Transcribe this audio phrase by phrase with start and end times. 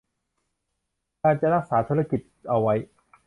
[1.21, 2.73] การจะรักษาธุรกิจเอาไว้